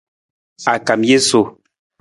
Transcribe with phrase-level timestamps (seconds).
[0.71, 1.41] A kam jesu.